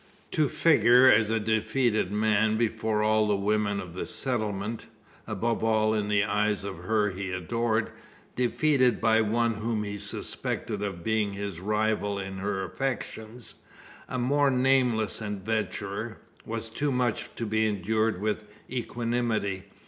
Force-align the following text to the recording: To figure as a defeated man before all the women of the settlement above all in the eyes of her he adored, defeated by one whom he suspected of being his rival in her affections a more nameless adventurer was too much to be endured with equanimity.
To 0.31 0.49
figure 0.49 1.07
as 1.11 1.29
a 1.29 1.39
defeated 1.39 2.11
man 2.11 2.57
before 2.57 3.03
all 3.03 3.27
the 3.27 3.35
women 3.35 3.79
of 3.79 3.93
the 3.93 4.07
settlement 4.07 4.87
above 5.27 5.63
all 5.63 5.93
in 5.93 6.07
the 6.07 6.23
eyes 6.23 6.63
of 6.63 6.77
her 6.85 7.11
he 7.11 7.31
adored, 7.31 7.91
defeated 8.35 8.99
by 8.99 9.21
one 9.21 9.53
whom 9.53 9.83
he 9.83 9.99
suspected 9.99 10.81
of 10.81 11.03
being 11.03 11.33
his 11.33 11.59
rival 11.59 12.17
in 12.17 12.39
her 12.39 12.63
affections 12.63 13.61
a 14.09 14.17
more 14.17 14.49
nameless 14.49 15.21
adventurer 15.21 16.17
was 16.47 16.71
too 16.71 16.91
much 16.91 17.29
to 17.35 17.45
be 17.45 17.67
endured 17.67 18.19
with 18.19 18.45
equanimity. 18.71 19.65